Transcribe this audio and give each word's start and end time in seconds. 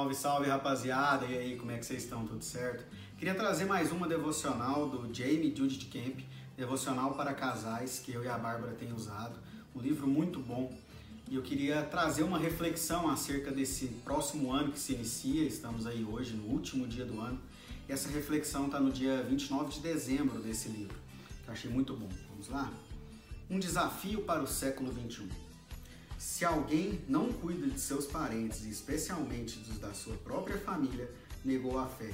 Salve, 0.00 0.14
salve 0.14 0.48
rapaziada! 0.48 1.26
E 1.26 1.36
aí, 1.36 1.56
como 1.56 1.72
é 1.72 1.76
que 1.76 1.84
vocês 1.84 2.04
estão? 2.04 2.26
Tudo 2.26 2.42
certo? 2.42 2.86
Queria 3.18 3.34
trazer 3.34 3.66
mais 3.66 3.92
uma 3.92 4.08
devocional 4.08 4.88
do 4.88 5.14
Jamie 5.14 5.54
Judith 5.54 5.90
Camp, 5.90 6.20
devocional 6.56 7.12
para 7.12 7.34
casais, 7.34 7.98
que 7.98 8.10
eu 8.10 8.24
e 8.24 8.28
a 8.28 8.38
Bárbara 8.38 8.72
tem 8.72 8.94
usado. 8.94 9.38
Um 9.76 9.80
livro 9.80 10.06
muito 10.06 10.40
bom. 10.40 10.74
E 11.28 11.34
eu 11.34 11.42
queria 11.42 11.82
trazer 11.82 12.22
uma 12.22 12.38
reflexão 12.38 13.10
acerca 13.10 13.50
desse 13.50 13.88
próximo 14.02 14.50
ano 14.50 14.72
que 14.72 14.78
se 14.78 14.94
inicia. 14.94 15.46
Estamos 15.46 15.86
aí 15.86 16.02
hoje, 16.02 16.32
no 16.32 16.44
último 16.44 16.86
dia 16.86 17.04
do 17.04 17.20
ano. 17.20 17.38
E 17.86 17.92
essa 17.92 18.08
reflexão 18.08 18.66
está 18.66 18.80
no 18.80 18.90
dia 18.90 19.22
29 19.24 19.70
de 19.70 19.80
dezembro 19.80 20.40
desse 20.40 20.70
livro, 20.70 20.96
que 21.42 21.48
eu 21.48 21.52
achei 21.52 21.70
muito 21.70 21.94
bom. 21.94 22.08
Vamos 22.30 22.48
lá? 22.48 22.72
Um 23.50 23.58
desafio 23.58 24.22
para 24.22 24.42
o 24.42 24.46
século 24.46 24.90
21. 24.90 25.49
Se 26.20 26.44
alguém 26.44 27.00
não 27.08 27.32
cuida 27.32 27.66
de 27.66 27.80
seus 27.80 28.04
parentes, 28.04 28.66
e 28.66 28.68
especialmente 28.68 29.58
dos 29.60 29.78
da 29.78 29.94
sua 29.94 30.14
própria 30.18 30.58
família, 30.58 31.10
negou 31.42 31.78
a 31.78 31.86
fé 31.86 32.10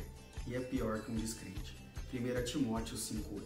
e 0.47 0.55
é 0.55 0.61
pior 0.61 1.01
que 1.01 1.11
um 1.11 1.17
descrente. 1.17 1.77
1 2.15 2.45
Timóteo 2.45 2.97
5,8 2.97 3.43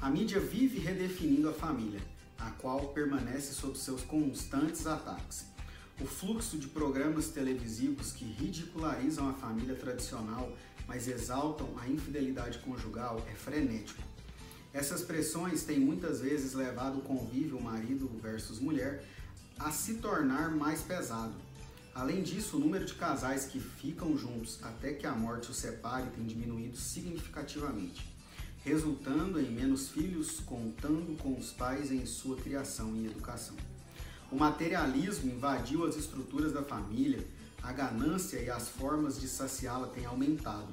A 0.00 0.08
mídia 0.08 0.40
vive 0.40 0.78
redefinindo 0.78 1.50
a 1.50 1.52
família, 1.52 2.00
a 2.38 2.50
qual 2.52 2.94
permanece 2.94 3.52
sob 3.52 3.76
seus 3.76 4.00
constantes 4.00 4.86
ataques. 4.86 5.44
O 6.00 6.06
fluxo 6.06 6.56
de 6.56 6.68
programas 6.68 7.28
televisivos 7.28 8.10
que 8.10 8.24
ridicularizam 8.24 9.28
a 9.28 9.34
família 9.34 9.74
tradicional, 9.74 10.50
mas 10.86 11.06
exaltam 11.06 11.68
a 11.78 11.86
infidelidade 11.86 12.58
conjugal 12.60 13.22
é 13.30 13.34
frenético. 13.34 14.02
Essas 14.72 15.02
pressões 15.02 15.62
têm 15.64 15.78
muitas 15.78 16.20
vezes 16.22 16.54
levado 16.54 17.00
o 17.00 17.02
convívio 17.02 17.60
marido 17.60 18.10
versus 18.22 18.58
mulher 18.58 19.04
a 19.58 19.70
se 19.70 19.94
tornar 19.94 20.50
mais 20.50 20.80
pesado. 20.82 21.34
Além 21.94 22.22
disso, 22.22 22.56
o 22.56 22.60
número 22.60 22.84
de 22.84 22.94
casais 22.94 23.46
que 23.46 23.58
ficam 23.58 24.16
juntos 24.16 24.60
até 24.62 24.92
que 24.92 25.06
a 25.06 25.12
morte 25.12 25.50
os 25.50 25.56
separe 25.56 26.08
tem 26.10 26.24
diminuído 26.24 26.76
significativamente, 26.76 28.06
resultando 28.64 29.40
em 29.40 29.50
menos 29.50 29.88
filhos 29.88 30.38
contando 30.40 31.20
com 31.20 31.36
os 31.36 31.50
pais 31.50 31.90
em 31.90 32.06
sua 32.06 32.36
criação 32.36 32.94
e 32.94 33.06
educação. 33.06 33.56
O 34.30 34.36
materialismo 34.36 35.32
invadiu 35.32 35.84
as 35.84 35.96
estruturas 35.96 36.52
da 36.52 36.62
família, 36.62 37.26
a 37.62 37.72
ganância 37.72 38.38
e 38.38 38.48
as 38.48 38.68
formas 38.68 39.20
de 39.20 39.26
saciá-la 39.26 39.88
têm 39.88 40.06
aumentado. 40.06 40.68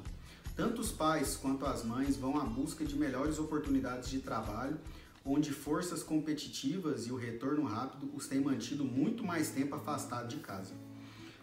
Tanto 0.55 0.81
os 0.81 0.91
pais 0.91 1.35
quanto 1.35 1.65
as 1.65 1.83
mães 1.83 2.17
vão 2.17 2.39
à 2.39 2.43
busca 2.43 2.85
de 2.85 2.95
melhores 2.95 3.39
oportunidades 3.39 4.09
de 4.09 4.19
trabalho 4.19 4.77
onde 5.25 5.51
forças 5.51 6.03
competitivas 6.03 7.07
e 7.07 7.11
o 7.11 7.15
retorno 7.15 7.63
rápido 7.63 8.11
os 8.13 8.27
têm 8.27 8.39
mantido 8.39 8.85
muito 8.85 9.23
mais 9.23 9.49
tempo 9.49 9.73
afastado 9.73 10.27
de 10.27 10.37
casa. 10.37 10.73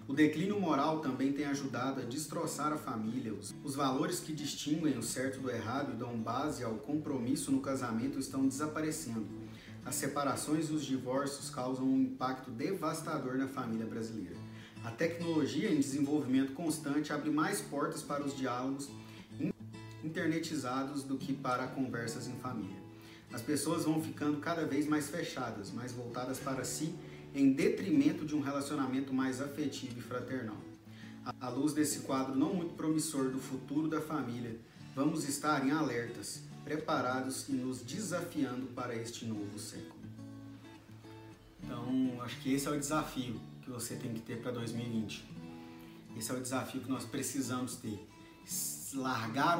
O 0.06 0.12
declínio 0.12 0.60
moral 0.60 1.00
também 1.00 1.32
tem 1.32 1.46
ajudado 1.46 2.00
a 2.00 2.04
destroçar 2.04 2.72
a 2.72 2.76
família. 2.76 3.34
Os 3.64 3.74
valores 3.74 4.20
que 4.20 4.32
distinguem 4.32 4.96
o 4.96 5.02
certo 5.02 5.40
do 5.40 5.50
errado 5.50 5.92
e 5.92 5.96
dão 5.96 6.16
base 6.16 6.62
ao 6.62 6.74
compromisso 6.74 7.50
no 7.50 7.60
casamento 7.60 8.18
estão 8.18 8.46
desaparecendo. 8.46 9.26
As 9.84 9.96
separações 9.96 10.68
e 10.70 10.72
os 10.72 10.84
divórcios 10.84 11.50
causam 11.50 11.84
um 11.84 12.02
impacto 12.02 12.50
devastador 12.50 13.36
na 13.36 13.48
família 13.48 13.86
brasileira. 13.86 14.36
A 14.84 14.90
tecnologia 14.90 15.70
em 15.70 15.78
desenvolvimento 15.78 16.52
constante 16.52 17.12
abre 17.12 17.30
mais 17.30 17.60
portas 17.60 18.02
para 18.02 18.24
os 18.24 18.36
diálogos 18.36 18.88
internetizados 20.04 21.04
do 21.04 21.16
que 21.16 21.32
para 21.32 21.68
conversas 21.68 22.26
em 22.26 22.34
família. 22.34 22.91
As 23.32 23.40
pessoas 23.40 23.84
vão 23.84 24.02
ficando 24.02 24.38
cada 24.38 24.66
vez 24.66 24.86
mais 24.86 25.08
fechadas, 25.08 25.70
mais 25.70 25.92
voltadas 25.92 26.38
para 26.38 26.64
si, 26.64 26.94
em 27.34 27.52
detrimento 27.52 28.26
de 28.26 28.34
um 28.34 28.40
relacionamento 28.40 29.12
mais 29.12 29.40
afetivo 29.40 29.98
e 29.98 30.02
fraternal. 30.02 30.58
À 31.40 31.48
luz 31.48 31.72
desse 31.72 32.00
quadro 32.00 32.34
não 32.34 32.52
muito 32.54 32.74
promissor 32.74 33.30
do 33.30 33.38
futuro 33.38 33.88
da 33.88 34.00
família, 34.00 34.58
vamos 34.94 35.26
estar 35.26 35.66
em 35.66 35.70
alertas, 35.70 36.42
preparados 36.64 37.48
e 37.48 37.52
nos 37.52 37.80
desafiando 37.80 38.66
para 38.66 38.94
este 38.94 39.24
novo 39.24 39.58
século. 39.58 40.02
Então, 41.62 42.20
acho 42.22 42.38
que 42.40 42.52
esse 42.52 42.66
é 42.66 42.70
o 42.70 42.78
desafio 42.78 43.40
que 43.62 43.70
você 43.70 43.94
tem 43.94 44.12
que 44.12 44.20
ter 44.20 44.42
para 44.42 44.52
2020. 44.52 45.24
Esse 46.16 46.30
é 46.30 46.34
o 46.34 46.40
desafio 46.40 46.80
que 46.80 46.90
nós 46.90 47.04
precisamos 47.04 47.76
ter. 47.76 48.06
Largar 48.94 49.48